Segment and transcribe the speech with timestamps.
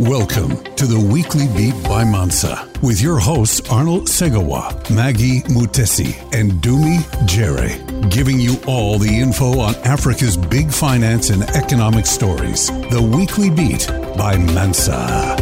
[0.00, 6.52] Welcome to the Weekly Beat by Mansa with your hosts Arnold Segawa, Maggie Mutesi, and
[6.62, 7.76] Dumi Jere,
[8.08, 12.68] giving you all the info on Africa's big finance and economic stories.
[12.68, 15.34] The Weekly Beat by Mansa.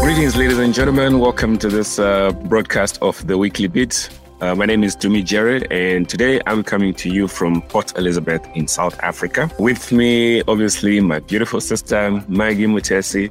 [0.00, 1.18] Greetings, ladies and gentlemen.
[1.18, 4.08] Welcome to this uh, broadcast of the Weekly Beat.
[4.40, 8.40] Uh, my name is Dumi Jared, and today I'm coming to you from Port Elizabeth
[8.54, 9.50] in South Africa.
[9.58, 13.30] With me, obviously, my beautiful sister, Maggie Mutesi,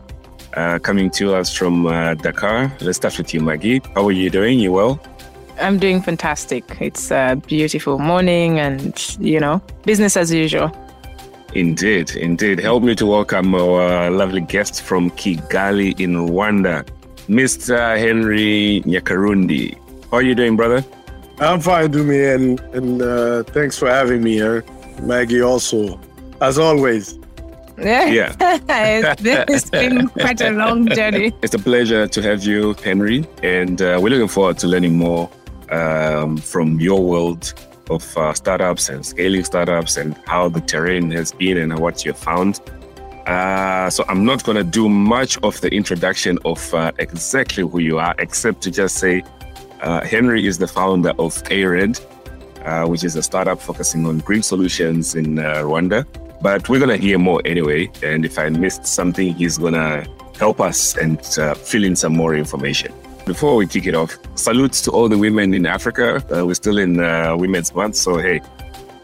[0.59, 2.71] uh, coming to us from uh, Dakar.
[2.81, 3.81] Let's start with you, Maggie.
[3.95, 4.59] How are you doing?
[4.59, 4.99] You well?
[5.59, 6.63] I'm doing fantastic.
[6.79, 10.71] It's a beautiful morning and, you know, business as usual.
[11.53, 12.59] Indeed, indeed.
[12.59, 16.87] Help me to welcome our lovely guest from Kigali in Rwanda,
[17.27, 17.97] Mr.
[17.97, 19.77] Henri Nyakarundi.
[20.11, 20.83] How are you doing, brother?
[21.39, 24.63] I'm fine, Dumi, and, and uh, thanks for having me here.
[25.01, 25.99] Maggie also,
[26.41, 27.18] as always.
[27.81, 28.35] Yeah.
[28.69, 31.33] it's been quite a long journey.
[31.41, 35.29] It's a pleasure to have you, Henri, and uh, we're looking forward to learning more
[35.69, 37.53] um, from your world
[37.89, 42.13] of uh, startups and scaling startups and how the terrain has been and what you
[42.13, 42.59] found.
[43.25, 47.79] Uh, so I'm not going to do much of the introduction of uh, exactly who
[47.79, 49.23] you are, except to just say
[49.81, 51.99] uh, Henri is the founder of ARED,
[52.65, 56.05] uh, which is a startup focusing on green solutions in Rwanda.
[56.41, 57.91] But we're going to hear more anyway.
[58.03, 62.15] And if I missed something, he's going to help us and uh, fill in some
[62.15, 62.93] more information.
[63.25, 66.23] Before we kick it off, salutes to all the women in Africa.
[66.33, 68.41] Uh, we're still in uh, Women's Month, so hey,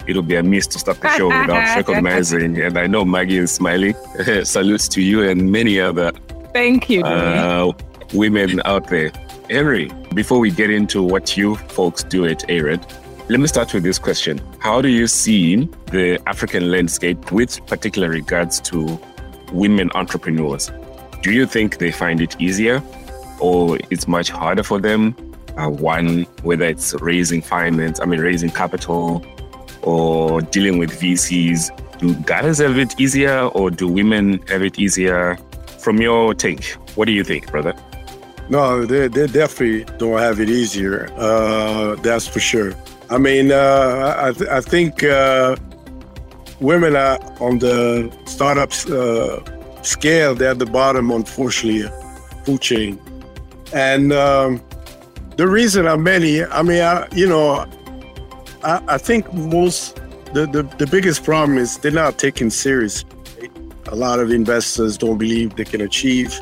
[0.07, 2.59] it'll be a miss to start the show without recognizing.
[2.59, 3.93] And I know Maggie is smiling.
[4.43, 6.11] salutes to you and many other
[6.53, 7.73] Thank you, uh,
[8.13, 9.11] women out there.
[9.49, 12.85] Henri, before we get into what you folks do at ARED,
[13.27, 14.39] let me start with this question.
[14.59, 18.99] How do you see the African landscape with particular regards to
[19.51, 20.71] women entrepreneurs?
[21.23, 22.83] Do you think they find it easier
[23.39, 25.15] or it's much harder for them?
[25.57, 29.25] Uh, one, whether it's raising finance, I mean, raising capital
[29.81, 31.97] or dealing with VCs.
[31.97, 35.37] Do guys have it easier or do women have it easier?
[35.79, 36.65] From your take,
[36.95, 37.73] what do you think, brother?
[38.49, 41.09] No, they, they definitely don't have it easier.
[41.15, 42.75] Uh, that's for sure.
[43.09, 45.55] I mean, uh, I, th- I think uh,
[46.59, 50.33] women are on the startup uh, scale.
[50.33, 51.89] They're at the bottom, unfortunately,
[52.43, 52.99] food chain.
[53.73, 54.61] And um,
[55.37, 56.43] the reason are many.
[56.43, 57.65] I mean, I, you know,
[58.63, 59.97] I, I think most
[60.33, 63.05] the, the, the biggest problem is they're not taken serious.
[63.87, 66.39] A lot of investors don't believe they can achieve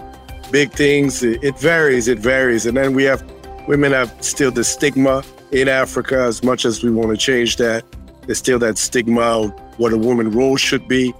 [0.50, 1.24] big things.
[1.24, 2.08] It, it varies.
[2.08, 2.66] It varies.
[2.66, 3.22] And then we have
[3.68, 5.24] women have still the stigma
[5.54, 7.86] in Africa, as much as we want to change that,
[8.26, 11.14] there's still that stigma of what a woman role should be.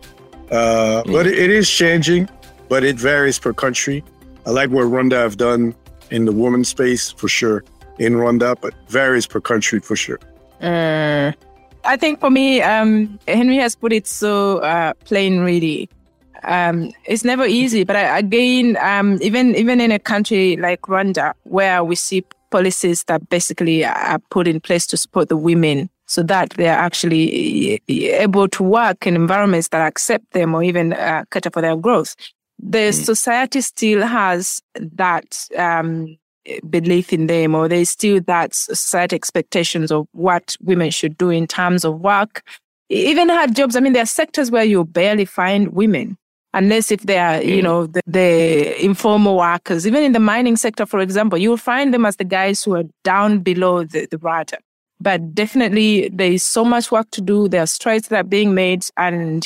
[0.52, 1.12] Uh, mm.
[1.12, 2.28] But it, it is changing,
[2.68, 4.04] but it varies per country.
[4.46, 5.76] I like what Rwanda have done
[6.10, 7.64] in the woman space for sure
[8.00, 10.20] in Rwanda, but varies per country for sure.
[10.62, 11.32] Uh,
[11.86, 15.90] I think for me, um, Henri has put it so uh, plain, really.
[16.44, 21.34] Um, it's never easy, but I, again, um, even even in a country like Rwanda,
[21.44, 26.22] where we see policies that basically are put in place to support the women so
[26.22, 31.50] that they're actually able to work in environments that accept them or even uh, cater
[31.50, 32.16] for their growth.
[32.60, 32.94] The mm.
[32.94, 36.16] society still has that um,
[36.70, 41.48] belief in them, or there's still that society expectations of what women should do in
[41.48, 42.44] terms of work.
[42.90, 43.76] Even hard jobs.
[43.76, 46.18] I mean, there are sectors where you barely find women
[46.54, 47.64] unless if they are, you mm.
[47.64, 49.88] know, the, the, informal workers.
[49.88, 52.84] Even in the mining sector, for example, you'll find them as the guys who are
[53.04, 54.60] down below the, the radar.
[55.00, 57.48] But definitely there is so much work to do.
[57.48, 58.86] There are strides that are being made.
[58.98, 59.46] And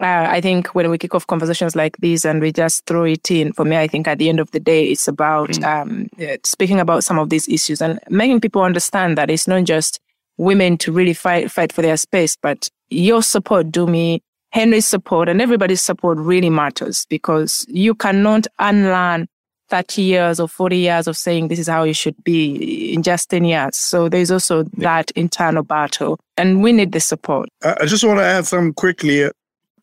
[0.00, 3.30] uh, I think when we kick off conversations like these and we just throw it
[3.30, 5.64] in, for me, I think at the end of the day, it's about mm.
[5.64, 6.08] um,
[6.44, 9.98] speaking about some of these issues and making people understand that it's not just
[10.36, 14.20] women to really fight fight for their space, but your support, Dumi,
[14.54, 19.26] Henri's support and everybody's support really matters because you cannot unlearn
[19.68, 23.30] 30 years or 40 years of saying this is how you should be in just
[23.30, 23.76] 10 years.
[23.76, 27.48] So there's also that internal battle and we need the support.
[27.64, 29.28] I just want to add something quickly.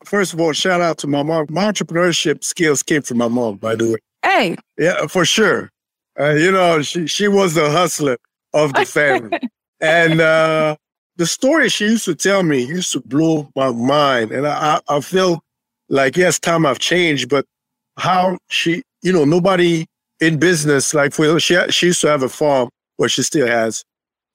[0.06, 1.48] First of all, shout out to my mom.
[1.50, 3.98] My entrepreneurship skills came from my mom, by the way.
[4.24, 4.56] Hey.
[4.78, 5.70] Yeah, for sure.
[6.18, 8.16] Uh, you know, she, she was the hustler
[8.54, 9.38] of the family.
[9.82, 10.76] and uh,
[11.22, 14.32] the story she used to tell me used to blow my mind.
[14.32, 15.40] And I, I, feel
[15.88, 17.46] like, yes, time I've changed, but
[17.96, 19.86] how she, you know, nobody
[20.18, 23.84] in business, like for, she, she used to have a farm where she still has,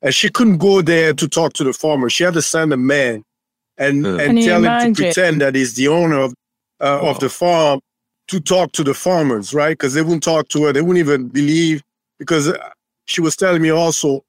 [0.01, 2.09] and she couldn't go there to talk to the farmer.
[2.09, 3.21] She had to send a man
[3.77, 6.33] and, and tell him to pretend that he's the owner of,
[6.79, 7.09] uh, oh.
[7.09, 7.81] of the farm
[8.29, 9.71] to talk to the farmers, right?
[9.71, 10.71] Because they wouldn't talk to her.
[10.71, 11.83] They wouldn't even believe
[12.17, 12.69] because uh,
[13.03, 14.23] she was telling me also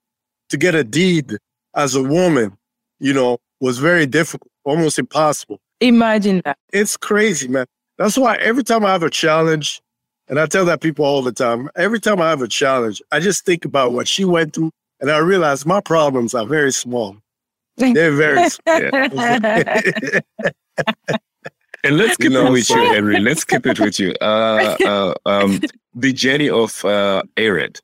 [0.49, 1.39] to get a deed
[1.79, 2.59] as a woman,
[2.99, 5.61] you know, was very difficult, almost impossible.
[5.81, 6.59] Imagine that.
[6.73, 7.67] It's crazy, man.
[7.97, 9.81] That's why every time I have a challenge,
[10.29, 13.21] and I tell that people all the time, every time I have a challenge, I
[13.21, 17.17] just think about what she went through and I realize my problems are very small.
[17.77, 18.81] They're very small.
[21.85, 23.21] And let's keep you know, it with you, Henri.
[23.21, 24.13] Let's keep it with you.
[24.21, 25.61] Uh, uh, um,
[25.95, 27.81] the journey of uh, ARED,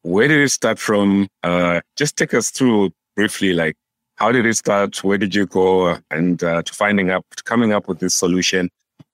[0.00, 1.28] where did it start from?
[1.42, 3.76] Uh, just take us through briefly, like
[4.16, 5.02] how did it start?
[5.02, 5.98] Where did you go?
[6.10, 8.70] And uh, to finding up, to coming up with this solution.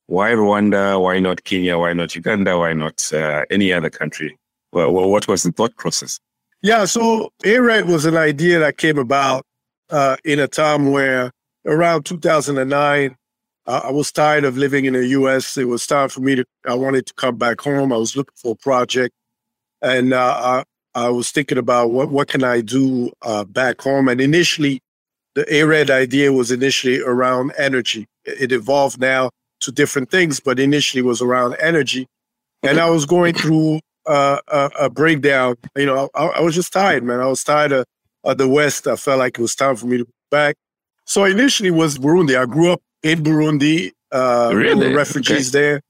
[0.07, 1.01] Why Rwanda?
[1.01, 1.77] Why not Kenya?
[1.77, 2.57] Why not Uganda?
[2.57, 4.37] Why not uh, any other country?
[4.73, 6.19] Well, well, what was the thought process?
[6.61, 9.45] Yeah, so ARED was an idea that came about
[9.89, 11.31] uh, in a time where
[11.65, 13.15] around 2009,
[13.65, 15.57] uh, I was tired of living in the U.S.
[15.57, 16.45] It was time for me to.
[16.67, 17.91] I wanted to come back home.
[17.93, 19.15] I was looking for a project,
[19.81, 20.63] and uh, I,
[20.95, 24.07] I, was thinking about what what can I do uh, back home.
[24.07, 24.81] And initially,
[25.35, 28.07] the ARED idea was initially around energy.
[28.25, 32.07] It evolved now to different things, but initially was around energy.
[32.63, 35.55] And I was going through uh, a, a, breakdown.
[35.75, 37.19] You know, I, I, was just tired, man.
[37.19, 37.85] I was tired of,
[38.23, 38.87] of the West.
[38.87, 40.55] I felt like it was time for me to go back.
[41.05, 42.39] So initially was Burundi.
[42.39, 43.91] I grew up in Burundi.
[44.11, 44.93] Uh, really?
[44.93, 45.59] refugees okay.
[45.59, 45.81] there.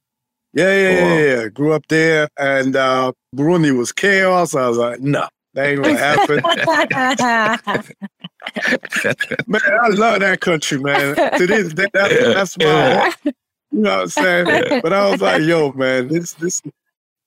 [0.53, 1.48] Yeah, yeah, oh, yeah, yeah.
[1.48, 4.53] Grew up there, and uh, Burundi was chaos.
[4.53, 6.36] I was like, no, nah, that ain't gonna happen.
[9.48, 11.15] man, I love that country, man.
[11.15, 13.33] To this, that, that, that's my, you
[13.71, 14.81] know what I'm saying.
[14.81, 16.62] But I was like, yo, man, this, this,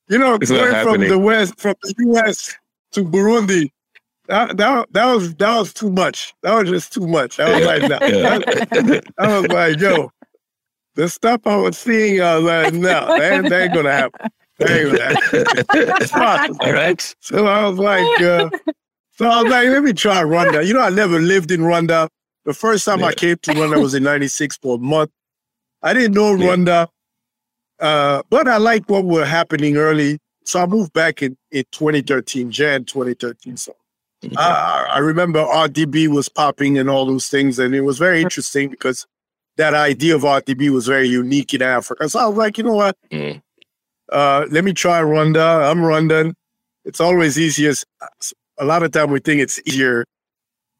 [0.08, 2.54] you know, it's going from the west, from the U.S.
[2.92, 3.70] to Burundi,
[4.26, 6.34] that, that, that was that was too much.
[6.42, 7.38] That was just too much.
[7.38, 7.98] I was like, no.
[8.00, 10.10] I, I was like, yo,
[10.94, 14.30] the stuff I was seeing, I was like, no, that ain't, that ain't gonna happen.
[14.58, 14.70] That
[16.52, 16.60] ain't.
[16.60, 17.14] All right.
[17.20, 18.50] So I was like, uh,
[19.12, 20.64] so I was like, let me try Rwanda.
[20.64, 22.08] You know, I never lived in Rwanda.
[22.44, 23.06] The first time yeah.
[23.06, 25.10] I came to Rwanda was in '96 for a month.
[25.82, 26.88] I didn't know Rwanda.
[27.80, 30.18] Uh, but I liked what were happening early.
[30.44, 33.56] So I moved back in, in 2013, Jan 2013.
[33.56, 33.74] So
[34.22, 34.36] mm-hmm.
[34.36, 37.58] uh, I remember RDB was popping and all those things.
[37.58, 39.06] And it was very interesting because
[39.56, 42.08] that idea of RDB was very unique in Africa.
[42.08, 42.96] So I was like, you know what?
[43.10, 43.42] Mm.
[44.10, 45.70] Uh, let me try Rwanda.
[45.70, 46.34] I'm Rwandan.
[46.84, 47.86] It's always easiest.
[48.58, 50.04] A lot of time we think it's easier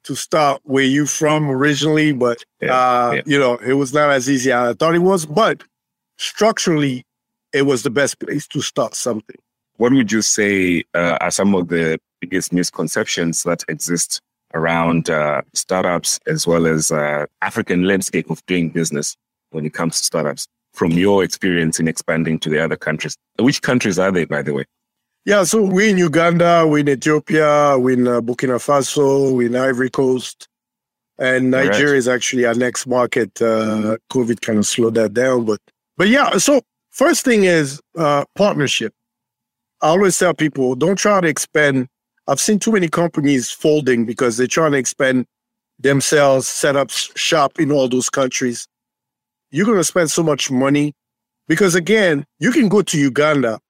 [0.05, 3.23] to start where you from originally, but yeah, uh, yeah.
[3.25, 5.25] you know, it was not as easy as I thought it was.
[5.25, 5.63] But
[6.19, 7.05] structurally,
[7.53, 9.37] it was the best place to start something.
[9.77, 14.21] What would you say uh, are some of the biggest misconceptions that exist
[14.55, 19.17] around uh, startups as well as uh, African landscape of doing business
[19.51, 23.17] when it comes to startups from your experience in expanding to the other countries?
[23.39, 24.65] Which countries are they, by the way?
[25.25, 29.57] Yeah, so we're in Uganda, we're in Ethiopia, we're in uh, Burkina Faso, we're in
[29.57, 30.49] Ivory Coast,
[31.19, 31.97] and Nigeria right.
[31.97, 33.41] is actually our next market.
[33.41, 35.61] Uh, COVID kind of slowed that down, but
[35.97, 36.61] but yeah, so
[36.91, 38.93] first thing is uh, partnership.
[39.81, 41.89] I always tell people don't try to expand.
[42.27, 45.27] I've seen too many companies folding because they're trying to expand
[45.79, 48.67] themselves, set up shop in all those countries.
[49.51, 50.95] You're going to spend so much money
[51.49, 53.61] because, again, you can go to Uganda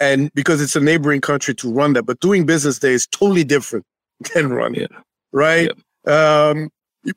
[0.00, 3.84] and because it's a neighboring country to Rwanda, but doing business there is totally different
[4.34, 5.00] than Rwanda, yeah.
[5.32, 5.70] right?
[6.06, 6.48] Yeah.
[6.48, 6.70] Um,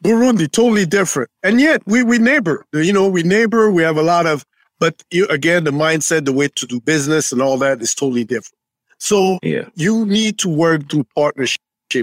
[0.04, 1.30] Burundi, totally different.
[1.44, 4.46] And yet we, we neighbor, you know, we neighbor, we have a lot of,
[4.80, 8.24] but you, again, the mindset, the way to do business and all that is totally
[8.24, 8.58] different.
[9.06, 9.70] So yeah.
[9.76, 11.60] you need to work through partnership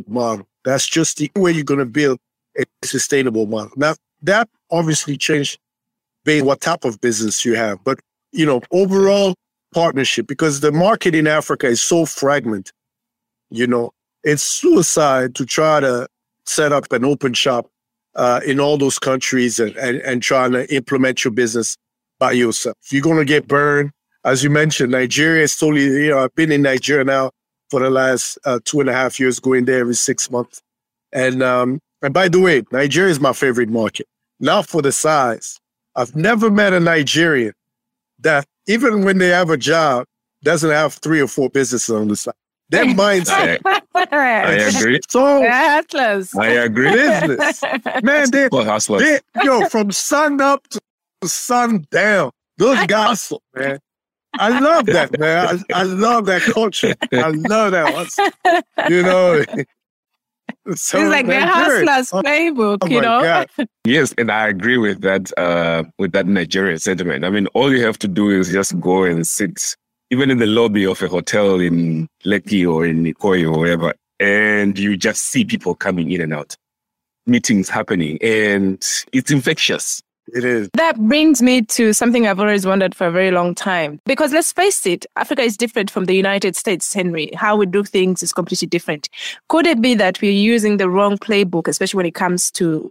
[0.07, 0.47] model.
[0.65, 2.21] That's just the way you're going to build
[2.57, 3.73] a sustainable model.
[3.75, 5.59] Now that obviously changed
[6.25, 7.99] based what type of business you have, but
[8.31, 9.35] you know, overall
[9.75, 12.73] partnership because the market in Africa is so fragmented.
[13.51, 13.91] You know,
[14.23, 16.07] it's suicide to try to
[16.47, 17.67] set up an open shop
[18.15, 21.77] uh, in all those countries and, and, and trying to implement your business
[22.21, 22.77] by yourself.
[22.93, 23.91] You're going to get burned.
[24.25, 27.31] As you mentioned, Nigeria is totally, you know, I've been in Nigeria now
[27.71, 30.63] for the last uh, two and a half years, going there every six months.
[31.13, 34.07] And, um, and by the way, Nigeria is my favorite market.
[34.41, 35.59] Not for the size.
[35.97, 37.53] I've never met a Nigerian
[38.21, 40.07] that even when they have a job,
[40.43, 42.35] doesn't have three or four businesses on the side.
[42.71, 43.61] Their mindset.
[43.95, 45.01] I agree.
[45.09, 46.35] So Atlas.
[46.37, 46.91] I agree.
[46.91, 47.63] Business.
[48.03, 50.81] Man, they, they yo, from sun up to
[51.25, 52.33] sun down.
[52.59, 53.79] Those guys, man.
[54.39, 55.63] I love that, man.
[55.73, 56.95] I, I love that culture.
[57.13, 57.93] I love that.
[57.93, 58.91] One.
[58.91, 59.45] You know,
[60.77, 63.21] So it's like the they're hustlers Oh, playbook, oh you know.
[63.23, 63.49] God.
[63.85, 65.37] Yes, and I agree with that.
[65.37, 67.25] Uh, with that Nigerian sentiment.
[67.25, 69.77] I mean, all you have to do is just go and sit,
[70.11, 74.79] even in the lobby of a hotel in Lekki or in Ikoyi or wherever, and
[74.79, 76.55] you just see people coming in and out,
[77.27, 80.01] meetings happening, and it's infectious.
[80.33, 80.71] It is.
[80.75, 84.01] That brings me to something I've always wondered for a very long time.
[84.07, 87.31] Because let's face it, Africa is different from the United States, Henri.
[87.35, 89.11] How we do things is completely different.
[89.49, 92.91] Could it be that we're using the wrong playbook, especially when it comes to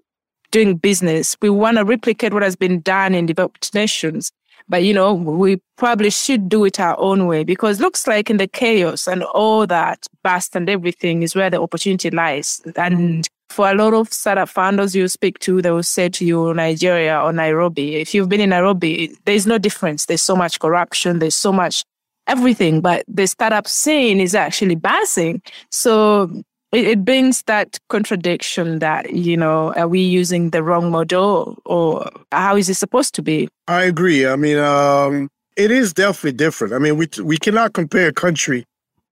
[0.52, 1.36] doing business?
[1.42, 4.32] We want to replicate what has been done in developed nations.
[4.70, 8.38] But, you know, we probably should do it our own way because looks like in
[8.38, 12.62] the chaos and all that bust and everything is where the opportunity lies.
[12.76, 16.54] And for a lot of startup founders you speak to, they will say to you
[16.54, 17.96] Nigeria or Nairobi.
[17.98, 20.06] If you've been in Nairobi, there's no difference.
[20.06, 21.20] There's so much corruption.
[21.20, 21.84] There's so much
[22.28, 25.42] everything, but the startup scene is actually buzzing.
[25.70, 31.60] So it, it brings that contradiction that, you know, are we using the wrong model
[31.66, 33.50] or how is it supposed to be?
[33.68, 34.26] I agree.
[34.26, 36.74] I mean, um, it is definitely different.
[36.74, 38.66] I mean, we we cannot compare a country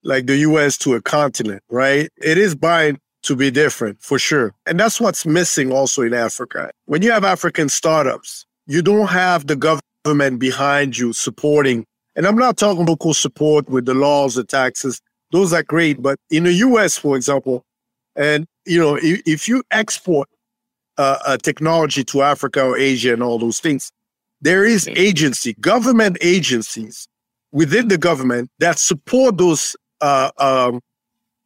[0.04, 0.78] like the U.S.
[0.80, 2.10] to a continent, right?
[2.18, 6.72] It is bound to be different for sure, and that's what's missing also in Africa.
[6.86, 11.86] When you have African startups, you don't have the government behind you supporting.
[12.16, 15.02] And I'm not talking local support with the laws, the taxes.
[15.32, 17.64] Those are great, but in the U.S., for example,
[18.16, 20.28] and you know, if, if you export
[20.98, 23.92] uh, uh, technology to Africa or Asia and all those things,
[24.42, 27.08] there is agency, government agencies
[27.52, 30.82] within the government that support those uh, um,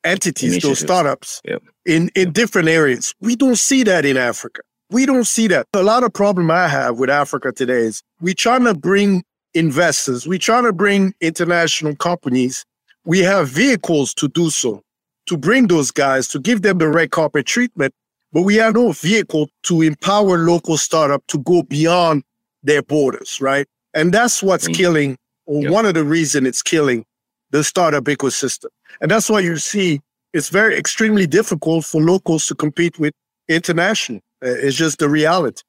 [0.04, 1.64] entities, those startups Yep.
[1.86, 3.14] in, in different areas.
[3.22, 4.62] We don't see that in Africa.
[4.90, 5.68] We don't see that.
[5.74, 10.28] A lot of problem I have with Africa today is we trying to bring investors,
[10.28, 12.66] we trying to bring international companies.
[13.06, 14.82] We have vehicles to do so,
[15.28, 17.94] to bring those guys, to give them the red carpet treatment,
[18.32, 22.24] but we have no vehicle to empower local startup to go beyond
[22.64, 23.68] their borders, right?
[23.94, 24.74] And that's what's Mm.
[24.76, 25.72] killing, or Yep.
[25.72, 27.06] one of the reason it's killing
[27.54, 28.72] the startup ecosystem.
[29.00, 30.02] And that's why you see
[30.34, 33.14] it's very extremely difficult for locals to compete with
[33.48, 34.20] international.
[34.46, 35.62] Uh, It's just the reality.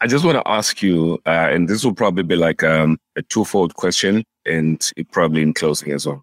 [0.00, 3.22] I just want to ask you, uh, and this will probably be like um, a
[3.22, 4.78] twofold question, and
[5.16, 6.22] probably in closing as well.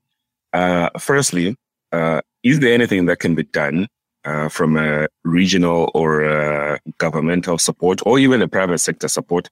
[0.53, 1.55] Uh, firstly,
[1.91, 3.87] uh, is there anything that can be done
[4.25, 9.49] uh, from a regional or uh governmental support, or even a private sector support,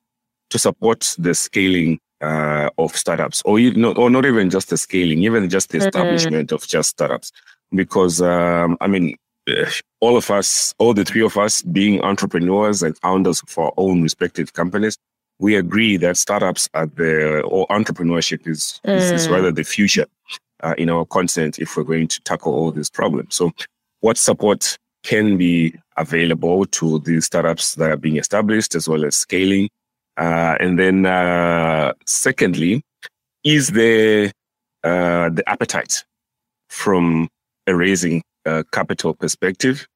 [0.49, 4.77] to support the scaling uh, of startups, or you know, or not even just the
[4.77, 5.87] scaling, even just the Mhm.
[5.87, 7.31] establishment of just startups?
[7.75, 9.15] Because um, I mean,
[9.49, 13.73] uh, all of us, all the three of us being entrepreneurs and founders of our
[13.77, 14.97] own respective companies,
[15.39, 19.31] we agree that startups are the, or entrepreneurship is, is, is Mm.
[19.31, 20.05] rather the future
[20.63, 23.35] uh, in our continent if we're going to tackle all these problems.
[23.35, 23.51] So,
[24.01, 29.15] what support can be available to these startups that are being established as well as
[29.17, 29.67] scaling?
[30.17, 32.83] Uh, and then, uh, secondly,
[33.43, 34.31] is there
[34.83, 36.03] uh, the appetite
[36.69, 37.27] from
[37.67, 39.87] a raising uh, capital perspective?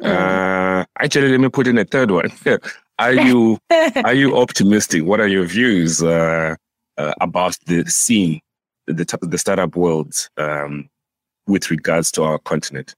[0.00, 0.06] Mm.
[0.06, 2.30] Uh, actually, let me put in a third one.
[2.98, 5.04] are you are you optimistic?
[5.04, 6.54] What are your views uh,
[6.96, 8.40] uh, about the scene,
[8.86, 10.88] the the startup world, um,
[11.46, 12.94] with regards to our continent?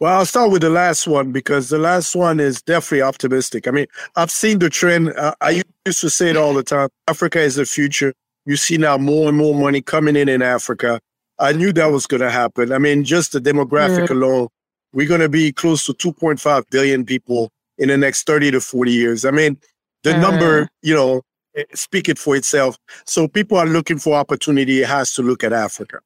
[0.00, 3.68] Well, I'll start with the last one because the last one is definitely optimistic.
[3.68, 5.10] I mean, I've seen the trend.
[5.10, 8.14] Uh, I used to say it all the time Africa is the future.
[8.46, 11.00] You see now more and more money coming in in Africa.
[11.38, 12.72] I knew that was going to happen.
[12.72, 14.48] I mean, just the demographic alone,
[14.94, 18.90] we're going to be close to 2.5 billion people in the next 30 to 40
[18.92, 19.24] years.
[19.26, 19.58] I mean,
[20.02, 20.20] the Mm.
[20.22, 21.20] number, you know,
[21.56, 22.78] eh, speak it for itself.
[23.04, 24.80] So people are looking for opportunity.
[24.82, 25.98] It has to look at Africa.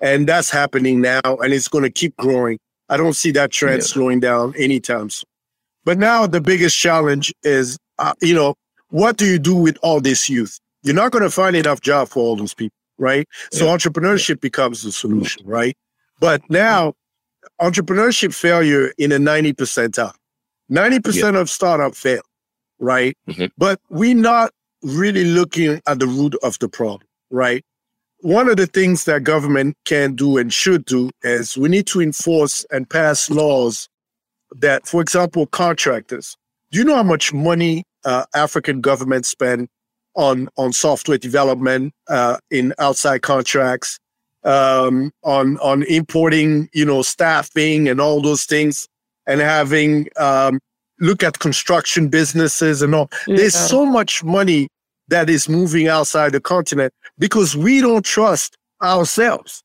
[0.00, 2.58] And that's happening now, and it's going to keep growing.
[2.92, 3.86] I don't see that trend Yeah.
[3.86, 5.24] slowing down anytime soon.
[5.84, 8.54] But now the biggest challenge is, uh, you know,
[8.90, 10.58] what do you do with all this youth?
[10.82, 13.26] You're not going to find enough job for all those people, right?
[13.50, 13.72] So Yeah.
[13.76, 15.74] entrepreneurship becomes the solution, right?
[16.20, 16.92] But now
[17.60, 20.12] entrepreneurship failure in a 90 percentile.
[20.68, 22.22] 90% of startup fail,
[22.78, 23.16] right?
[23.28, 23.50] Mhm.
[23.56, 27.64] But we're not really looking at the root of the problem, right?
[28.22, 32.00] One of the things that government can do and should do is we need to
[32.00, 33.88] enforce and pass laws
[34.60, 36.36] that, for example, contractors.
[36.70, 39.68] Do you know how much money uh, African governments spend
[40.14, 43.98] on on software development uh, in outside contracts,
[44.44, 48.86] um, on on importing, you know, staffing and all those things,
[49.26, 50.60] and having um,
[51.00, 53.10] look at construction businesses and all.
[53.26, 54.68] There's so much money
[55.08, 59.62] that is moving outside the continent because we don't trust ourselves.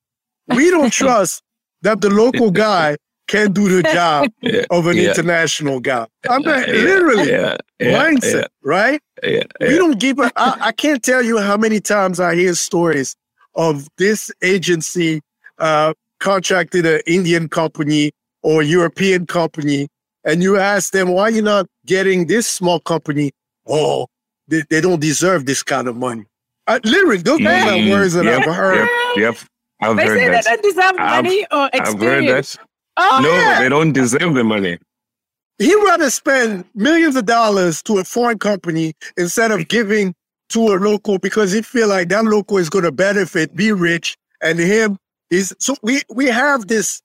[0.48, 1.44] We don't trust
[1.82, 5.10] that the local guy can do the job yeah, of an yeah.
[5.10, 6.08] international guy.
[6.30, 9.02] I mean, yeah, literally, mindset, right?
[9.24, 13.16] We don't give a, I, I can't tell you how many times I hear stories
[13.56, 15.22] of this agency
[15.60, 18.12] uh, contracted an Indian company
[18.44, 19.88] or European company,
[20.24, 23.32] and you ask them, why you're not getting this small company?
[23.66, 24.08] Oh,
[24.48, 26.26] they, they don't deserve this kind of money.
[26.68, 28.76] I, literally, those mm, are words that yep, I've heard.
[28.78, 29.38] Yep, yep.
[29.82, 30.44] I've they heard say that.
[30.44, 31.96] they don't deserve money I've, or experience.
[31.96, 32.58] I've heard that.
[32.98, 33.62] Oh, no, yeah.
[33.62, 34.80] they don't deserve the money.
[35.60, 40.14] He'd rather spend millions of dollars to a foreign company instead of giving
[40.50, 44.18] to a local because he feel like that local is going to benefit, be rich,
[44.42, 44.98] and him
[45.30, 45.56] is.
[45.60, 47.02] So we we have this,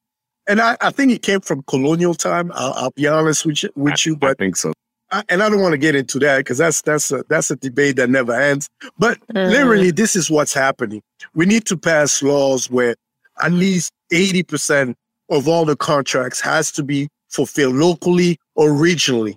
[0.49, 2.53] and I, I think it came from colonial time.
[2.55, 4.73] I'll, I'll be honest with you, with I, you, but I think so.
[5.13, 7.57] I, and I don't want to get into that because that's that's a that's a
[7.57, 8.69] debate that never ends.
[8.99, 9.51] But mm.
[9.51, 11.03] literally, this is what's happening.
[11.35, 12.97] We need to pass laws where
[13.43, 14.97] at least eighty percent
[15.31, 19.37] of all the contracts has to be fulfilled locally or regionally,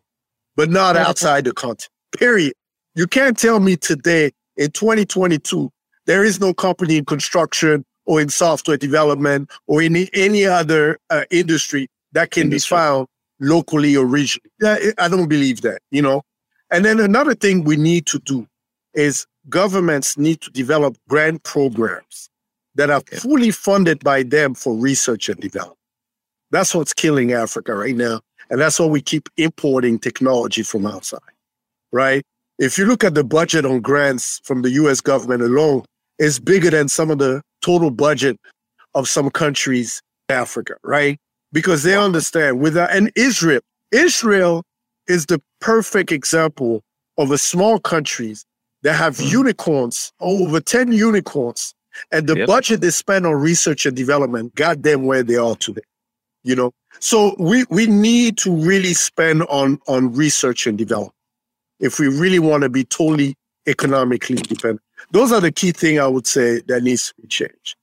[0.56, 1.90] but not outside the country.
[2.18, 2.54] Period.
[2.96, 5.70] You can't tell me today in 2022
[6.06, 11.24] there is no company in construction or in software development or in any other uh,
[11.32, 12.76] industry that can industry.
[12.76, 13.08] be found
[13.40, 14.94] locally or regionally.
[14.98, 16.22] I don't believe that, you know.
[16.72, 18.48] And then another thing we need to do
[18.94, 22.30] is governments need to develop grant programs
[22.76, 25.78] that are fully funded by them for research and development.
[26.52, 28.22] That's what's killing Africa right now.
[28.50, 31.20] And that's why we keep importing technology from outside,
[31.92, 32.24] right?
[32.60, 35.84] If you look at the budget on grants from the US government alone,
[36.20, 38.40] it's bigger than some of the total budget
[38.94, 41.20] of some countries in Africa, right?
[41.56, 44.64] Because they understand without, and Israel, Israel
[45.08, 46.84] is the perfect example
[47.18, 48.46] of a small countries
[48.84, 49.32] that have mm.
[49.32, 51.74] unicorns, over 10 unicorns,
[52.12, 52.48] and the yep.
[52.48, 55.82] budget they spend on research and development got them where they are today
[56.46, 61.14] you know so we we need to really spend on on research and development
[61.80, 63.36] if we really want to be totally
[63.68, 64.82] economically independent
[65.12, 67.76] those are the key thing i would say that needs to be changed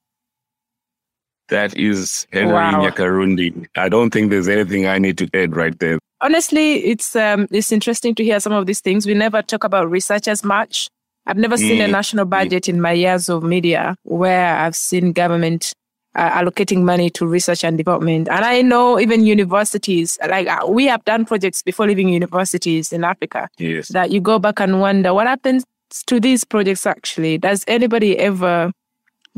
[1.53, 2.81] that is henri wow.
[2.83, 7.47] nyakarundi i don't think there's anything i need to add right there honestly it's um
[7.51, 10.89] it's interesting to hear some of these things we never talk about research as much
[11.27, 11.69] i've never mm.
[11.69, 11.91] seen a mm.
[11.99, 12.75] national budget mm.
[12.75, 15.73] in my years of media where i've seen government
[16.15, 18.29] uh, allocating money to research and development.
[18.29, 23.03] And I know even universities, like uh, we have done projects before leaving universities in
[23.03, 23.89] Africa, yes.
[23.89, 25.65] that you go back and wonder what happens
[26.07, 27.39] to these projects actually.
[27.39, 28.73] Does anybody ever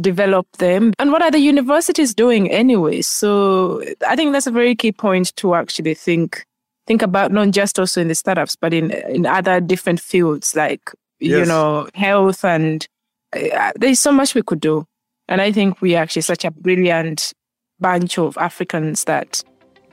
[0.01, 0.93] develop them?
[0.99, 3.03] And what are the universities doing anyway?
[3.03, 6.45] So I think that's a very key point to actually think
[6.87, 10.91] think about not just also in the startups, but in in other different fields like
[11.21, 11.39] yes.
[11.41, 12.87] you know health and
[13.35, 14.87] uh, there's so much we could do.
[15.29, 17.33] And I think we are actually such a brilliant
[17.81, 19.43] bunch of Africans that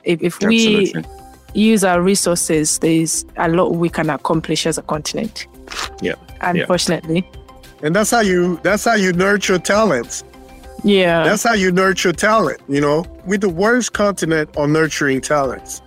[0.04, 0.92] if, if we
[1.54, 5.46] use our resources, there's a lot we can accomplish as a continent.
[6.00, 6.14] Yeah.
[6.40, 7.28] Unfortunately.
[7.32, 7.41] Yeah.
[7.82, 10.24] And that's how you that's how you nurture talents.
[10.84, 11.24] Yeah.
[11.24, 13.06] That's how you nurture talent, you know.
[13.24, 15.80] We're the worst continent on nurturing talents.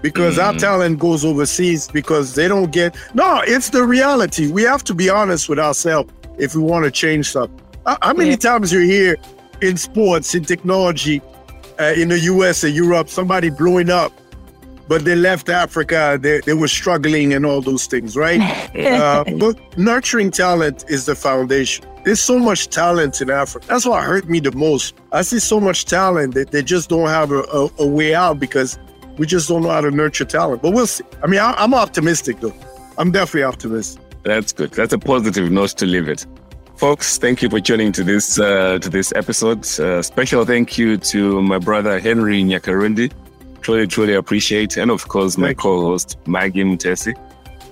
[0.00, 0.44] Because mm.
[0.44, 4.50] our talent goes overseas because they don't get no, it's the reality.
[4.50, 7.58] We have to be honest with ourselves if we want to change something.
[7.86, 8.36] How many yeah.
[8.36, 9.16] times you hear
[9.60, 11.20] in sports, in technology,
[11.80, 14.12] uh, in the US and Europe, somebody blowing up,
[14.88, 18.40] but they left Africa, they, they were struggling and all those things, right?
[18.76, 21.84] uh, but nurturing talent is the foundation.
[22.04, 23.66] There's so much talent in Africa.
[23.68, 24.94] That's what hurt me the most.
[25.12, 28.40] I see so much talent that they just don't have a, a, a way out
[28.40, 28.78] because
[29.18, 30.62] we just don't know how to nurture talent.
[30.62, 31.04] But we'll see.
[31.22, 32.54] I mean, I, I'm optimistic though.
[32.98, 34.02] I'm definitely optimistic.
[34.24, 34.72] That's good.
[34.72, 36.26] That's a positive note to leave it
[36.82, 37.16] folks.
[37.16, 39.60] Thank you for tuning to this uh, to this episode.
[39.78, 43.12] Uh, special thank you to my brother Henri Nyakarundi.
[43.62, 47.14] Truly, truly appreciate, and of course my co-host Maggie Mutesi.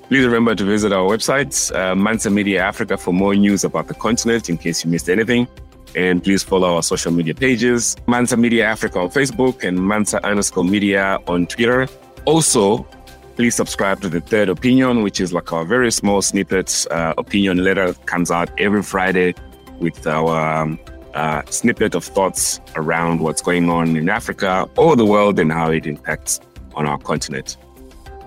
[0.09, 3.95] Please remember to visit our website, uh, Mansa Media Africa, for more news about the
[3.95, 5.49] continent in case you missed anything.
[5.97, 10.65] And please follow our social media pages, Mansa Media Africa on Facebook and Mansa underscore
[10.65, 11.89] media on Twitter.
[12.25, 12.87] Also,
[13.35, 17.65] please subscribe to the Third Opinion, which is like our very small snippets uh, opinion
[17.65, 19.35] letter comes out every Friday
[19.81, 20.79] with our um,
[21.15, 25.71] uh, snippet of thoughts around what's going on in Africa or the world and how
[25.71, 26.41] it impacts
[26.75, 27.57] on our continent.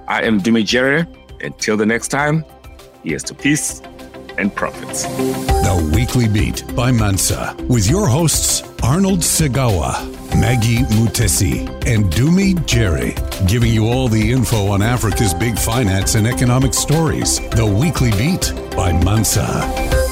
[0.07, 1.07] I am Dumi Jere.
[1.41, 2.45] Until the next time,
[3.03, 3.81] here's to peace
[4.37, 5.03] and profits.
[5.03, 9.93] The Weekly Beat by Mansa with your hosts Arnold Segawa,
[10.39, 13.13] Maggie Mutesi, and Dumi Jere,
[13.47, 17.39] giving you all the info on Africa's big finance and economic stories.
[17.51, 20.02] The Weekly Beat by Mansa.